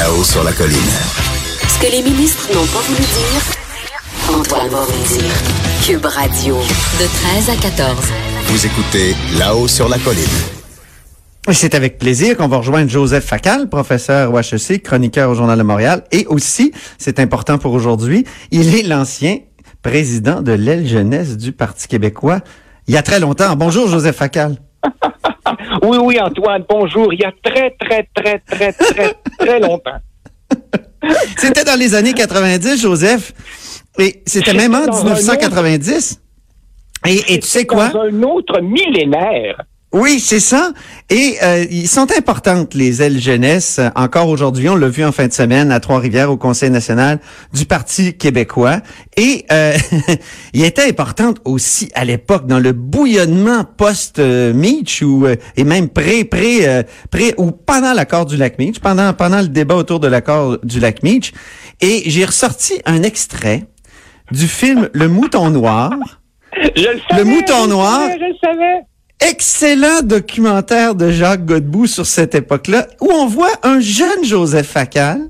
[0.00, 0.78] Là-haut sur la colline.
[1.68, 5.30] Ce que les ministres n'ont pas voulu dire, Antoine va vous dire.
[5.84, 7.04] Cube Radio, de
[7.34, 7.98] 13 à 14.
[8.46, 10.24] Vous écoutez Là-haut sur la colline.
[11.52, 15.64] C'est avec plaisir qu'on va rejoindre Joseph Facal, professeur au HEC, chroniqueur au Journal de
[15.64, 16.04] Montréal.
[16.12, 19.40] Et aussi, c'est important pour aujourd'hui, il est l'ancien
[19.82, 22.40] président de l'aile jeunesse du Parti québécois
[22.88, 23.54] il y a très longtemps.
[23.54, 24.56] Bonjour, Joseph Facal.
[25.82, 27.12] oui, oui, Antoine, bonjour.
[27.12, 29.98] Il y a très, très, très, très, très, très longtemps.
[31.36, 33.32] C'était dans les années 90, Joseph.
[33.98, 36.20] Et c'était même en 1990.
[37.06, 37.88] Et, et tu sais quoi?
[37.88, 39.62] Dans un autre millénaire.
[39.92, 40.70] Oui, c'est ça.
[41.08, 43.80] Et euh, ils sont importantes, les ailes jeunesse.
[43.96, 47.18] Encore aujourd'hui, on l'a vu en fin de semaine à Trois-Rivières au Conseil national
[47.52, 48.82] du Parti québécois.
[49.16, 49.72] Et euh,
[50.52, 56.24] il était importante aussi à l'époque dans le bouillonnement post-Meach ou euh, et même pré
[56.24, 60.06] pré euh, pré ou pendant l'accord du lac Meach, pendant pendant le débat autour de
[60.06, 61.32] l'accord du lac Meach.
[61.80, 63.64] Et j'ai ressorti un extrait
[64.30, 65.90] du film Le Mouton Noir.
[66.54, 67.22] Je le savais.
[67.22, 68.00] Le Mouton je Noir.
[68.12, 68.89] Je le savais.
[69.20, 75.28] Excellent documentaire de Jacques Godbout sur cette époque-là, où on voit un jeune Joseph Facal,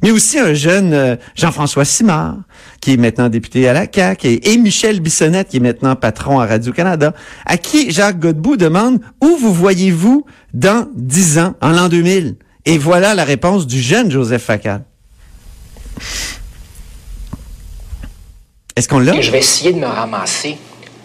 [0.00, 2.36] mais aussi un jeune euh, Jean-François Simard,
[2.80, 6.46] qui est maintenant député à la CAQ, et, Michel Bissonnette, qui est maintenant patron à
[6.46, 12.36] Radio-Canada, à qui Jacques Godbout demande où vous voyez-vous dans dix ans, en l'an 2000?
[12.64, 14.84] Et voilà la réponse du jeune Joseph Facal.
[18.76, 19.20] Est-ce qu'on l'a?
[19.20, 20.56] Je vais essayer de me ramasser.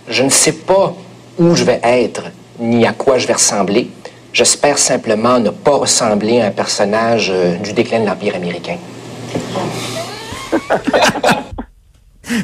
[0.07, 0.95] Je ne sais pas
[1.38, 2.24] où je vais être,
[2.59, 3.90] ni à quoi je vais ressembler.
[4.34, 8.78] J'espère simplement ne pas ressembler à un personnage euh, du déclin de l'Empire américain.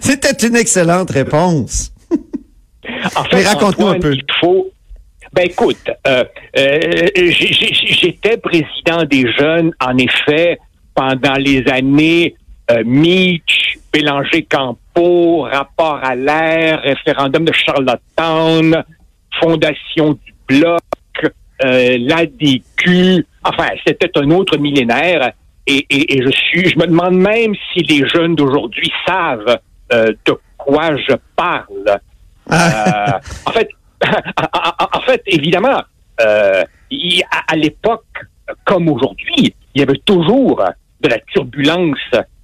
[0.02, 1.92] C'était une excellente réponse.
[3.16, 4.14] En fait, Mais raconte-nous un peu.
[4.14, 4.68] il faut.
[5.34, 6.24] Ben écoute, euh,
[6.58, 10.60] euh, j'étais président des jeunes, en effet,
[10.94, 12.36] pendant les années
[12.72, 13.80] euh, Meach,
[14.96, 18.84] Bélanger-Campo, rapport à l'air, référendum de Charlottetown,
[19.40, 20.82] fondation du Bloc,
[21.64, 23.26] euh, l'ADQ.
[23.44, 25.32] Enfin, c'était un autre millénaire.
[25.66, 29.60] Et, et- et je suis, je me demande même si les jeunes d'aujourd'hui savent
[29.94, 32.00] euh, de quoi je parle.
[32.50, 33.16] Ah.
[33.16, 33.70] Euh, en fait,
[34.94, 35.82] en, fait, évidemment,
[36.22, 36.64] euh,
[37.32, 38.04] à, à l'époque,
[38.66, 40.62] comme aujourd'hui, il y avait toujours
[41.02, 41.98] de la turbulence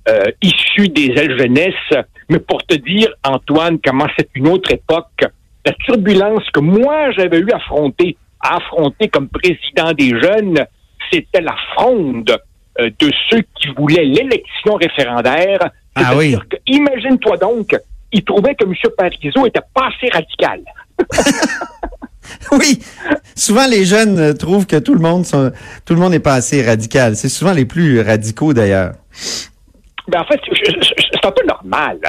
[0.08, 2.06] euh, issue des ailes jeunesse.
[2.30, 5.26] Mais pour te dire, Antoine, comment c'est une autre époque,
[5.66, 10.60] la turbulence que moi j'avais eu à affronter, à affronter comme président des jeunes,
[11.12, 12.32] c'était la fronde
[12.80, 15.72] euh, de ceux qui voulaient l'élection référendaire.
[15.96, 16.36] Ah oui.
[16.68, 17.76] Imagine-toi donc,
[18.14, 18.74] ils trouvaient que M.
[18.98, 20.62] Parizeau était pas assez radical.
[22.52, 22.80] Oui,
[23.36, 25.52] souvent les jeunes euh, trouvent que tout le monde sont-
[25.86, 27.16] tout le monde n'est pas assez radical.
[27.16, 28.94] C'est souvent les plus radicaux d'ailleurs.
[30.10, 30.40] Ben, en fait,
[31.14, 32.00] c'est un peu normal.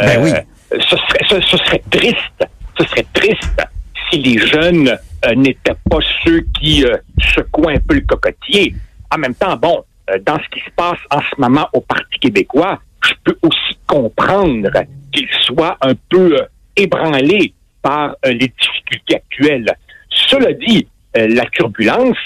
[0.00, 0.30] Ben oui.
[0.70, 2.48] Ce serait, ce, ce serait triste.
[2.78, 3.62] Ce serait triste
[4.10, 4.96] si les jeunes
[5.26, 6.96] euh, n'étaient pas ceux qui euh,
[7.34, 8.74] secouent un peu le cocotier.
[9.10, 12.18] En même temps, bon, euh, dans ce qui se passe en ce moment au Parti
[12.20, 14.70] québécois, je peux aussi comprendre
[15.12, 17.52] qu'ils soient un peu euh, ébranlés
[17.82, 19.74] par euh, les difficultés actuelles.
[20.10, 20.86] Cela dit,
[21.16, 22.16] euh, la turbulence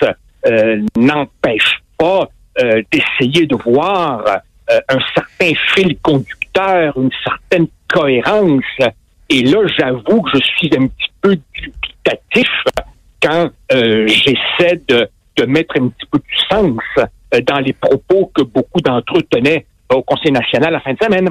[0.47, 2.29] euh, n'empêche pas
[2.61, 4.25] euh, d'essayer de voir
[4.73, 8.65] euh, un certain fil conducteur, une certaine cohérence.
[9.29, 12.49] Et là, j'avoue que je suis un petit peu dubitatif
[13.23, 18.31] quand euh, j'essaie de, de mettre un petit peu du sens euh, dans les propos
[18.35, 21.29] que beaucoup d'entre eux tenaient au Conseil national la fin de semaine.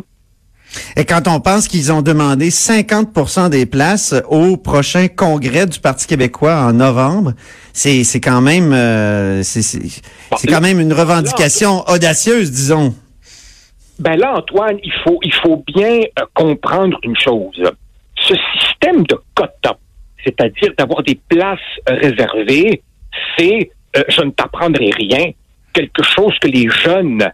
[0.96, 6.08] Et quand on pense qu'ils ont demandé 50% des places au prochain congrès du Parti
[6.08, 7.34] québécois en novembre,
[7.74, 12.96] c'est quand même euh, c'est quand même une revendication audacieuse, disons.
[14.02, 17.62] Ben là, Antoine, il faut, il faut bien euh, comprendre une chose.
[18.16, 19.78] Ce système de quotas,
[20.26, 22.82] c'est-à-dire d'avoir des places euh, réservées,
[23.38, 25.32] c'est, euh, je ne t'apprendrai rien,
[25.72, 27.32] quelque chose que les jeunes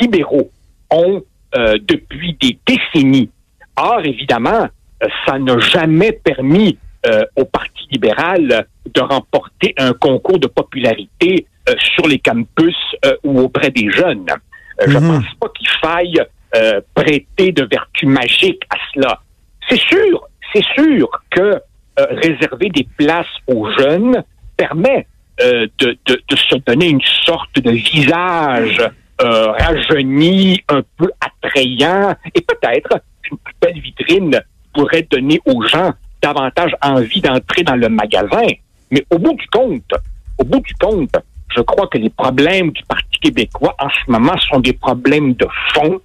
[0.00, 0.48] libéraux
[0.92, 1.22] ont
[1.52, 3.28] depuis des décennies.
[3.76, 4.68] Or, évidemment,
[5.26, 6.78] ça n'a jamais permis
[7.34, 11.46] au Parti libéral de remporter un concours de popularité
[11.96, 12.76] sur les campus
[13.24, 14.26] ou auprès des jeunes.
[14.80, 15.08] Euh, Je Mhm.
[15.22, 16.22] pense pas qu'il faille
[16.56, 19.20] euh, prêter de vertu magique à cela.
[19.68, 21.60] C'est sûr, c'est sûr que euh,
[22.10, 24.22] réserver des places aux jeunes
[24.56, 25.06] permet
[25.42, 28.80] euh, de, de, de se donner une sorte de visage
[29.22, 33.00] euh, rajeuni, un peu attrayant, et peut-être
[33.30, 34.40] une plus belle vitrine
[34.74, 35.92] pourrait donner aux gens
[36.22, 38.46] davantage envie d'entrer dans le magasin.
[38.90, 39.92] Mais au bout du compte,
[40.38, 41.16] au bout du compte,
[41.54, 45.46] je crois que les problèmes du Parti québécois en ce moment sont des problèmes de
[45.74, 46.00] fond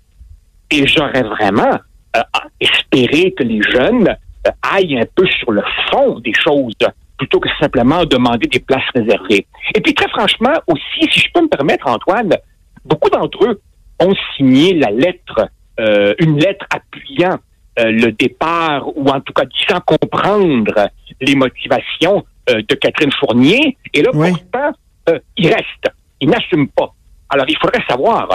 [0.71, 1.77] et j'aurais vraiment
[2.15, 2.21] euh,
[2.59, 4.09] espéré que les jeunes
[4.47, 6.73] euh, aillent un peu sur le fond des choses
[7.17, 9.45] plutôt que simplement demander des places réservées.
[9.73, 12.35] Et puis très franchement aussi, si je peux me permettre, Antoine,
[12.83, 13.61] beaucoup d'entre eux
[14.01, 15.47] ont signé la lettre,
[15.79, 17.37] euh, une lettre appuyant
[17.79, 20.89] euh, le départ ou en tout cas disant comprendre
[21.21, 23.77] les motivations euh, de Catherine Fournier.
[23.93, 24.31] Et là, Oui.
[24.31, 24.71] pourtant,
[25.09, 25.85] euh, il reste.
[26.19, 26.93] Il n'assume pas.
[27.29, 28.29] Alors, il faudrait savoir,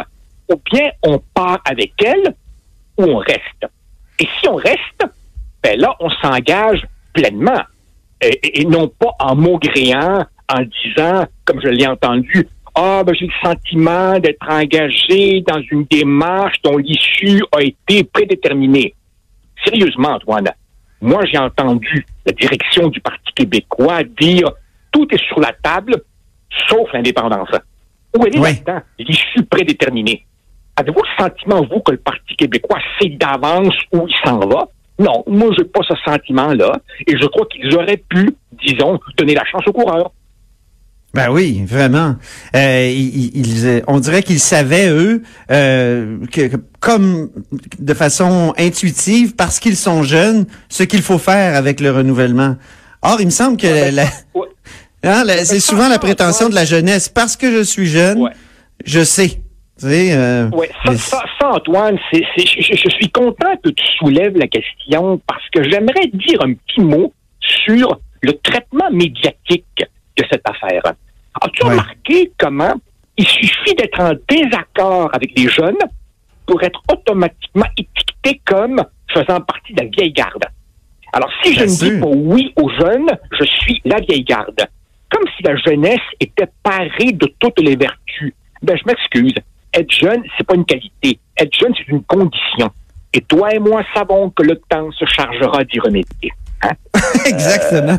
[0.49, 2.35] ou bien on part avec elle,
[2.99, 3.67] ou on reste.
[4.19, 5.05] Et si on reste,
[5.63, 7.63] ben là, on s'engage pleinement.
[8.23, 13.27] Et- et non pas en maugréant, en disant, comme je l'ai entendu, ah, ben, j'ai
[13.27, 18.95] le sentiment d'être engagé dans une démarche dont l'issue a été prédéterminée.
[19.65, 20.51] Sérieusement, Antoine,
[21.01, 24.51] moi, j'ai entendu la direction du Parti québécois dire
[24.93, 26.03] tout est sur la table,
[26.69, 27.49] sauf l'indépendance.
[28.19, 28.55] Où est Oui.
[28.65, 28.81] là-dedans?
[28.99, 30.27] L'issue prédéterminée?
[30.77, 34.69] Avez-vous le sentiment, vous, que le Parti québécois sait d'avance où il s'en va?
[34.99, 36.73] Non, moi, j'ai pas ce sentiment-là.
[37.07, 38.31] Et je crois qu'ils auraient pu,
[38.65, 40.13] disons, donner la chance aux coureurs.
[41.13, 42.15] Ben oui, vraiment.
[42.55, 47.31] Euh, ils, ils- euh, on dirait qu'ils savaient eux euh, que, comme
[47.81, 52.57] de façon intuitive, parce qu'ils sont jeunes, ce qu'il faut faire avec le renouvellement.
[53.03, 54.05] Or, il me semble que Ouais, ben, la-
[54.41, 54.47] ouais.
[55.05, 57.09] Hein, c'est souvent la prétention de la jeunesse.
[57.09, 58.31] Parce que je suis jeune, Ouais.
[58.85, 59.41] je sais.
[59.83, 63.85] Euh, Oui, ça, mais- ça, ça, Antoine, c'est, c'est- je, je suis content que tu
[63.99, 69.65] soulèves la question parce que j'aimerais dire un petit mot sur le traitement médiatique
[70.19, 70.83] de cette affaire.
[71.41, 71.71] As-tu Ouais.
[71.71, 72.75] remarqué comment
[73.17, 75.79] il suffit d'être en désaccord avec les jeunes
[76.45, 80.45] pour être automatiquement étiqueté comme faisant partie de la vieille garde?
[81.15, 83.09] Alors, si je ne dis pas oui aux jeunes,
[83.39, 84.61] je suis la vieille garde.
[85.41, 88.35] Si la jeunesse était parée de toutes les vertus.
[88.63, 89.35] Ben, je m'excuse.
[89.73, 91.19] Être jeune, c'est pas une qualité.
[91.39, 92.71] Être jeune, c'est une condition.
[93.15, 96.31] Et toi et moi savons que le temps se chargera d'y remédier.
[96.63, 96.73] Hein?
[97.27, 97.99] exactement.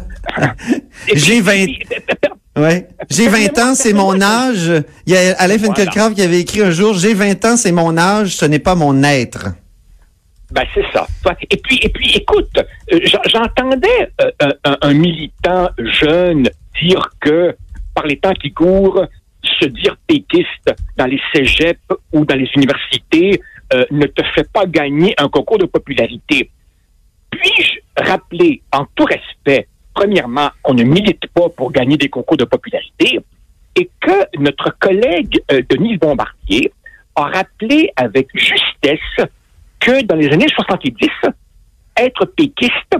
[1.07, 2.87] Et J'ai puis- 20 puis- puis- Ouais.
[3.09, 4.69] J'ai 20 ans, c'est mon âge.
[5.05, 7.97] Il y a Alain Finkielkraut qui avait écrit un jour, j'ai 20 ans, c'est mon
[7.97, 9.47] âge, ce n'est pas mon être.
[10.51, 11.07] Ben, c'est ça.
[11.49, 14.51] Et puis, et puis écoute, euh, j'en- j'entendais euh,
[14.81, 16.49] un, militant jeune
[16.81, 17.55] dire que,
[17.95, 19.05] par les temps qui courent,
[19.59, 21.79] se dire péquiste dans les cégeps
[22.11, 23.41] ou dans les universités
[23.73, 26.49] euh, ne te fait pas gagner un concours de popularité.
[27.29, 32.45] Puis-je rappeler, en tout respect, premièrement, qu'on ne milite pas pour gagner des concours de
[32.45, 33.19] popularité
[33.75, 36.71] et que notre collègue Denise Bombardier
[37.15, 39.27] a rappelé avec justesse
[39.81, 40.93] que dans les années 70,
[41.97, 42.95] être péquiste,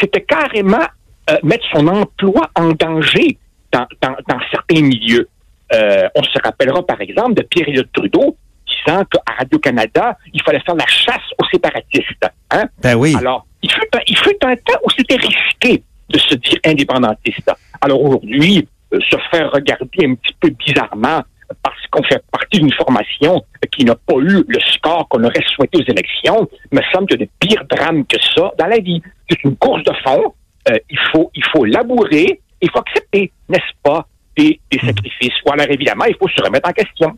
[0.00, 0.84] c'était carrément
[1.30, 3.38] euh, mettre son emploi en danger
[3.72, 5.28] dans, dans- dans certains milieux.
[5.72, 8.36] Euh, on se rappellera par exemple de Pierre-Éliott Trudeau
[8.66, 12.26] disant qu'à Radio-Canada, il fallait faire la chasse aux séparatistes.
[12.50, 12.66] Hein?
[12.80, 13.16] Ben oui.
[13.18, 17.50] Alors, il fut, un, il fut un temps où c'était risqué de se dire indépendantiste.
[17.80, 21.22] Alors aujourd'hui, euh, se faire regarder un petit peu bizarrement
[21.62, 25.78] parce qu'on fait partie d'une formation qui n'a pas eu le score qu'on aurait souhaité
[25.78, 29.02] aux élections, me semble qu'il y a de pires drames que ça dans la vie.
[29.28, 30.34] C'est une course de fond.
[30.68, 35.34] Euh, il faut, il faut labourer, il faut accepter, n'est-ce pas, des, des sacrifices.
[35.46, 37.16] Ou alors évidemment, il faut se remettre en question.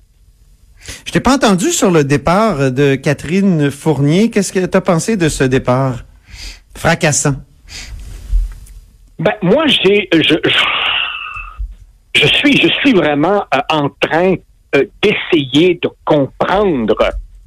[1.05, 4.31] Je t'ai pas entendu sur le départ de Catherine Fournier.
[4.31, 6.05] Qu'est-ce que tu as pensé de ce départ?
[6.75, 7.37] Fracassant?
[9.19, 10.37] Ben, moi, j'ai, je,
[12.15, 14.35] je, suis, je suis vraiment euh, en train
[14.75, 16.97] euh, d'essayer de comprendre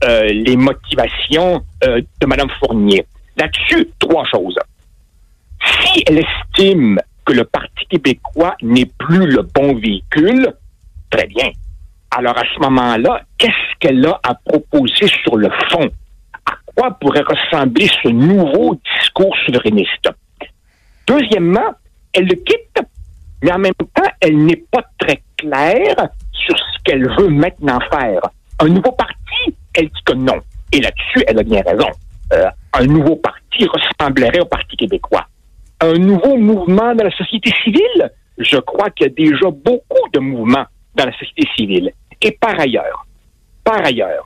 [0.04, 3.06] euh, les motivations de Mme Fournier.
[3.38, 4.58] Là-dessus, trois choses.
[5.64, 10.54] Si elle estime que le Parti québécois n'est plus le bon véhicule,
[11.10, 11.52] très bien.
[12.12, 15.90] Alors à ce moment-là, qu'est-ce qu'elle a à proposer sur le fond?
[16.46, 20.10] À quoi pourrait ressembler ce nouveau discours souverainiste?
[21.08, 21.74] Deuxièmement,
[22.14, 22.82] elle le quitte,
[23.42, 28.22] mais en même temps, elle n'est pas très claire sur ce qu'elle veut maintenant faire.
[28.60, 30.40] Un nouveau parti, elle dit que non.
[30.72, 31.90] Et là-dessus, elle a bien raison.
[32.34, 35.28] Euh, un nouveau parti ressemblerait au Parti québécois.
[35.82, 40.20] Un nouveau mouvement dans la société civile, je crois qu'il y a déjà beaucoup de
[40.20, 41.92] mouvements dans la société civile.
[42.22, 43.06] Et par ailleurs,
[43.64, 44.26] Par ailleurs,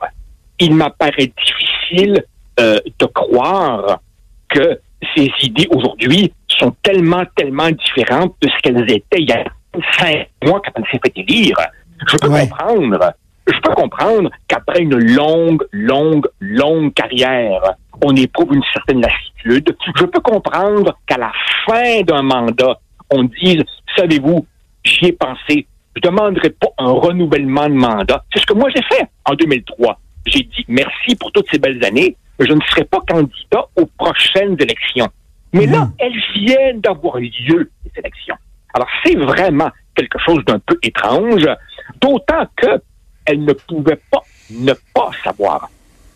[0.58, 2.24] il m'apparaît difficile
[2.60, 4.00] euh, de croire
[4.48, 4.80] que
[5.14, 9.44] ces idées aujourd'hui sont tellement, tellement différentes de ce qu'elles étaient il y a
[9.98, 11.56] cinq mois quand elle s'est fait élire.
[12.08, 12.48] Je peux Ouais.
[12.48, 13.12] comprendre,
[13.46, 17.60] je peux comprendre qu'après une longue, longue, longue carrière,
[18.02, 19.76] on éprouve une certaine lassitude.
[19.96, 21.32] Je peux comprendre qu'à la
[21.66, 22.78] fin d'un mandat,
[23.10, 23.62] on dise,
[23.96, 24.46] savez-vous,
[24.84, 28.24] j'y ai pensé, je demanderai pas un renouvellement de mandat.
[28.32, 29.98] C'est ce que moi j'ai fait en 2003.
[30.26, 34.56] J'ai dit merci pour toutes ces belles années, je ne serai pas candidat aux prochaines
[34.60, 35.08] élections.
[35.52, 38.36] Mais là, elles viennent d'avoir lieu, ces élections.
[38.74, 41.46] Alors, c'est vraiment quelque chose d'un peu étrange,
[42.00, 42.82] d'autant que
[43.24, 45.68] elle ne pouvait pas ne pas savoir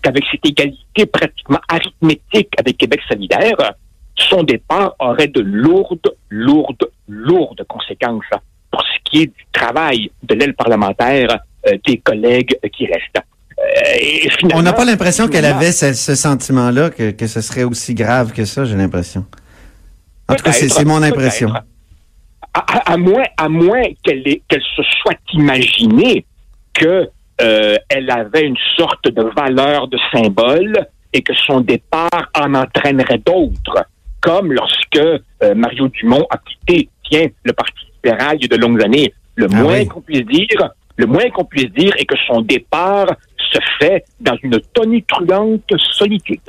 [0.02, 3.74] qu'avec cette égalité pratiquement arithmétique avec Québec solidaire,
[4.16, 8.24] son départ aurait de lourdes, lourdes, lourdes conséquences
[8.70, 13.24] pour ce qui est du travail de l'aile parlementaire euh, des collègues qui restent.
[13.60, 13.64] Euh,
[14.00, 17.94] et On n'a pas l'impression qu'elle avait ce, ce sentiment-là, que, que ce serait aussi
[17.94, 19.26] grave que ça, j'ai l'impression.
[20.28, 21.50] En tout cas, c'est mon impression.
[21.52, 21.62] À,
[22.54, 26.24] à- à moins, à moins qu'elle ait- qu'elle se soit imaginée
[26.74, 27.08] que
[27.42, 27.76] euh,
[28.08, 33.84] avait une sorte de valeur de symbole et que son départ en entraînerait d'autres,
[34.20, 37.72] comme lorsque euh, Mario Dumont a quitté, tiens, le Parti
[38.04, 39.12] libéral il y a de longues années.
[39.36, 39.86] Le Ah moins oui.
[39.86, 43.06] qu'on puisse dire, le moins qu'on puisse dire est que son départ
[43.52, 46.40] se fait dans une tonitruante solitude.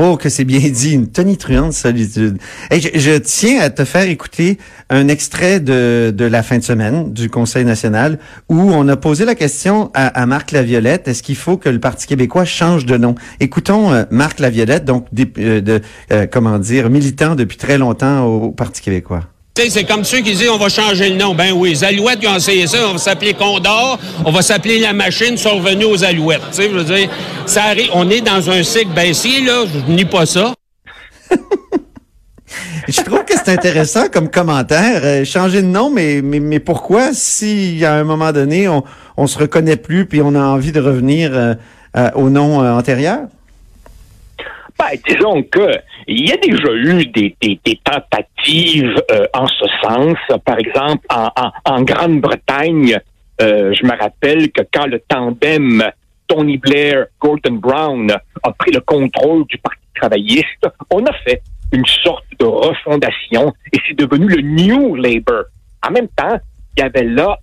[0.00, 2.38] Oh, que c'est bien dit, une tonitruante solitude.
[2.70, 4.58] Hey, je, tiens à te faire écouter
[4.90, 9.34] un extrait de, la fin de semaine du Conseil national où on a posé la
[9.34, 13.16] question à, Marc Laviolette, est-ce qu'il faut que le Parti québécois change de nom?
[13.40, 15.06] Écoutons euh, Marc Laviolette, donc
[15.38, 15.80] euh, de,
[16.12, 19.24] euh, comment dire, militant depuis très longtemps au Parti québécois.
[19.66, 21.34] C'est comme ceux qui disent on va changer le nom.
[21.34, 24.78] Ben oui, les Alouettes qui ont essayé ça, on va s'appeler Condor, on va s'appeler
[24.78, 26.42] La Machine, sont revenus aux Alouettes.
[26.52, 27.08] Tu sais, je veux dire,
[27.44, 30.54] ça arrive, on est dans un cycle baissier, là, je nie pas ça.
[32.88, 35.02] Je trouve que c'est intéressant comme commentaire.
[35.04, 38.82] Euh, changer de nom, mais, mais, pourquoi si à un moment donné, on,
[39.18, 41.54] on se reconnaît plus puis on a envie de revenir euh,
[41.96, 43.26] euh, au nom antérieur?
[44.78, 45.72] Ben, disons que
[46.06, 50.16] il y a déjà eu des, des, des tentatives euh, en ce sens.
[50.44, 53.00] Par exemple, en, en, en Grande-Bretagne,
[53.40, 55.84] euh, je me rappelle que quand le tandem
[56.28, 58.10] Tony Blair, Gordon Brown
[58.42, 61.42] a pris le contrôle du Parti travailliste, on a fait
[61.72, 65.44] une sorte de refondation et c'est devenu le New Labour.
[65.86, 66.38] En même temps,
[66.76, 67.36] il y avait là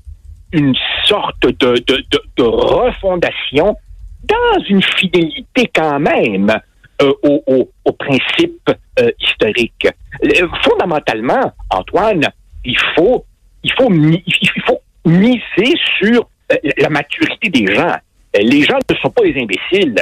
[0.53, 3.75] une sorte de, de, de, de refondation
[4.23, 6.59] dans une fidélité quand même
[7.01, 9.87] euh, au, au, au principe euh, historique.
[10.23, 12.27] Euh, Fondamentalement, Antoine,
[12.63, 13.25] il faut,
[13.63, 17.87] il faut, il faut miser sur euh, la maturité des gens.
[18.35, 19.95] Euh, Les gens ne sont pas des imbéciles.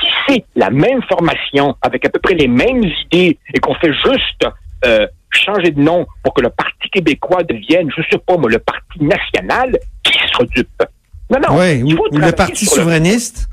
[0.00, 3.92] Si c'est la même formation, avec à peu près les mêmes idées, et qu'on fait
[3.92, 4.46] juste
[4.84, 8.58] euh, changer de nom pour que le Parti québécois devienne, je sais pas moi, le
[8.58, 10.82] Parti national, qui sera dupe?
[11.30, 11.58] Non, non.
[11.58, 13.48] oui, il faut ou, le Parti le- souverainiste.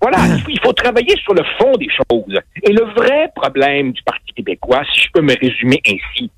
[0.00, 2.40] Voilà, il faut, il faut travailler sur le fond des choses.
[2.62, 6.30] Et le vrai problème du Parti québécois, si je peux me résumer ainsi,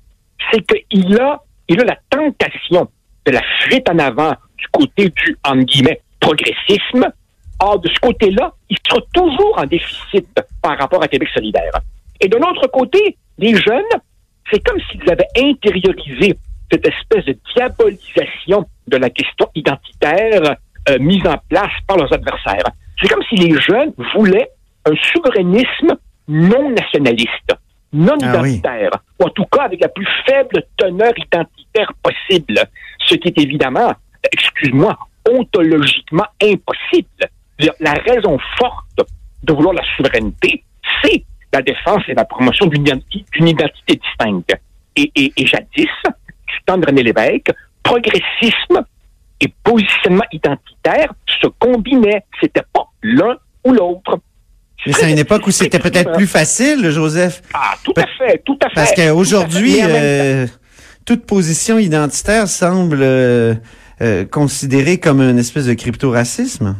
[0.51, 2.89] c'est qu'il a, il a la tentation
[3.25, 7.07] de la fuite en avant du côté du, entre guillemets, progressisme.
[7.59, 10.27] Or, de ce côté-là, il sera toujours en déficit
[10.61, 11.71] par rapport à Québec solidaire.
[12.19, 13.83] Et de l'autre côté, les jeunes,
[14.51, 16.37] c'est comme s'ils avaient intériorisé
[16.69, 20.55] cette espèce de diabolisation de la question identitaire
[20.89, 22.65] euh, mise en place par leurs adversaires.
[23.01, 24.49] C'est comme si les jeunes voulaient
[24.85, 25.97] un souverainisme
[26.27, 27.51] non nationaliste,
[27.91, 28.49] non Ah oui.
[28.55, 32.59] identitaire, ou en tout cas avec la plus faible teneur identitaire possible,
[33.07, 33.93] ce qui est évidemment,
[34.31, 34.97] excuse-moi,
[35.29, 37.29] ontologiquement impossible.
[37.79, 38.99] La raison forte
[39.43, 40.63] de vouloir la souveraineté,
[41.03, 41.23] c'est
[41.53, 44.55] la défense et la promotion d'une identi- d'une identité distincte.
[44.95, 45.87] Et, et, et jadis,
[46.47, 47.51] du temps de René Lévesque,
[47.83, 48.83] progressisme
[49.43, 52.23] et positionnement identitaire se combinaient.
[52.41, 54.19] C'était pas l'un ou l'autre.
[54.85, 57.41] Mais c'est à une époque où c'était peut-être plus facile, Joseph.
[57.53, 58.75] Ah, tout à fait, tout à fait.
[58.75, 60.45] Parce qu'aujourd'hui, euh,
[61.05, 63.53] toute position identitaire semble euh,
[64.01, 66.75] euh, considérée comme une espèce de crypto-racisme.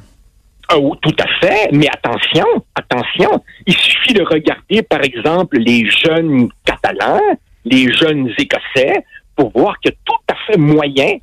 [0.70, 5.90] Ah oui, tout à fait, mais attention, attention, il suffit de regarder, par exemple, les
[5.90, 7.22] jeunes catalans,
[7.66, 9.04] les jeunes écossais,
[9.36, 11.18] pour voir qu'il y a tout à fait moyen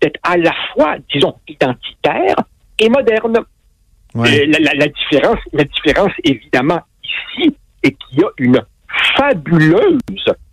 [0.00, 2.36] d'être à la fois, disons, identitaire
[2.78, 3.38] et moderne.
[4.14, 4.42] Ouais.
[4.42, 8.60] Euh, la, la- la différence, la différence, évidemment, ici, est qu'il y a une
[9.16, 9.98] fabuleuse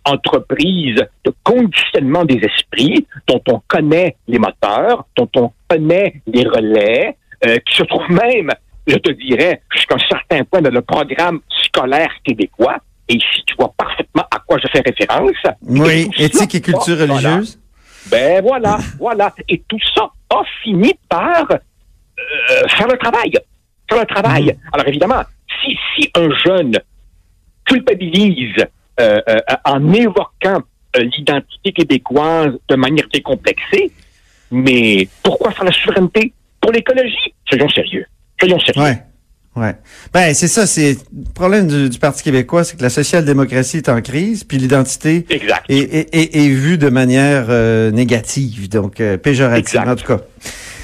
[0.04, 7.16] entreprise de conditionnement des esprits dont on connaît les moteurs, dont on connaît les relais,
[7.46, 8.50] euh, qui se trouve même,
[8.86, 12.76] je te dirais, jusqu'à un certain point dans le programme scolaire québécois.
[13.08, 15.32] Et ici, tu vois parfaitement à quoi je fais référence.
[15.62, 17.40] Oui, éthique et culture voilà.
[18.06, 19.34] Ben voilà, voilà.
[19.48, 23.32] Et tout ça a fini par euh, faire le travail.
[23.88, 24.44] Faire le travail.
[24.44, 24.70] Mhm.
[24.72, 25.22] Alors évidemment,
[25.62, 26.78] si, si un jeune
[27.64, 28.64] culpabilise
[29.00, 30.62] euh, euh, en évoquant
[30.96, 33.90] euh, l'identité québécoise de manière décomplexée,
[34.50, 37.34] mais pourquoi faire la souveraineté pour l'écologie?
[37.48, 38.06] Soyons sérieux.
[38.38, 38.82] Soyons sérieux.
[38.82, 39.02] Ouais.
[39.56, 39.74] Ouais.
[40.12, 43.88] Ben, c'est ça, c'est le problème du, du Parti québécois, c'est que la social-démocratie est
[43.88, 45.64] en crise, puis l'identité Exact.
[45.68, 49.88] est, est, est- est vue de manière euh, négative, donc euh, péjorative, Exact.
[49.88, 50.18] en tout cas.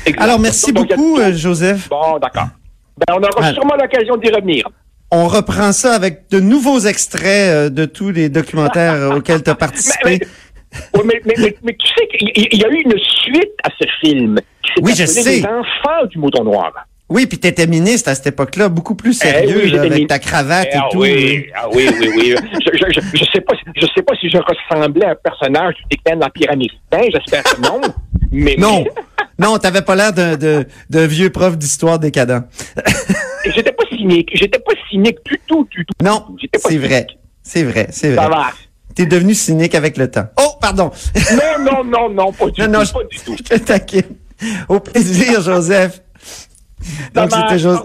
[0.06, 0.22] Exact.
[0.22, 1.88] Alors, merci Donc, a beaucoup, euh, Joseph.
[1.88, 2.46] Bon, d'accord.
[2.96, 3.54] Ben, on aura Alors.
[3.54, 4.64] sûrement l'occasion d'y revenir.
[5.10, 9.50] On reprend ça avec de nouveaux extraits euh, de tous les documentaires euh, auxquels tu
[9.50, 10.20] as participé.
[10.94, 13.70] Oui, mais, mais, mais, mais tu sais qu'il il y a eu une suite à
[13.76, 15.38] ce film qui s'est Oui, je sais.
[15.38, 16.72] Les enfants du mouton noir.
[17.10, 20.06] Oui, puis tu étais ministre à cette époque-là, beaucoup plus sérieux, Eh oui, là, avec
[20.06, 20.98] ta cravate Ah et tout.
[21.00, 22.34] oui, ah oui, oui, oui.
[22.64, 26.20] Je, je, sais pas, je sais pas si je ressemblais à un personnage du déclin
[26.20, 27.80] américain, j'espère que non.
[28.30, 28.84] Mais, Non,
[29.40, 32.44] non, t'avais pas l'air d'un vieux prof d'histoire décadent.
[33.44, 35.94] j'étais pas cynique, j'étais pas cynique du tout, du tout.
[36.04, 36.26] Non,
[36.68, 37.08] c'est vrai.
[37.42, 38.22] C'est vrai, c'est vrai.
[38.22, 38.52] Ça va.
[38.94, 40.26] T'es devenu cynique avec le temps.
[40.40, 40.90] Oh, pardon.
[41.32, 43.36] Non, non, non, non, pas du non, tout, non, pas je, du tout.
[43.38, 44.02] je te taquine.
[44.68, 46.02] Au plaisir, Joseph.
[47.14, 47.76] Donc, c'était Jo-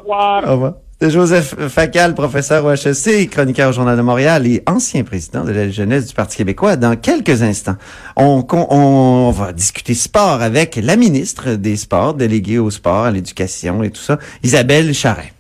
[1.02, 5.70] Joseph Facal, professeur au HEC, chroniqueur au Journal de Montréal et ancien président de la
[5.70, 6.78] jeunesse du Parti québécois.
[6.78, 7.76] Dans quelques instants,
[8.16, 13.12] on, con- on va discuter sport avec la ministre des Sports, déléguée au sport, à
[13.12, 15.34] l'éducation et tout ça, Isabelle Charret.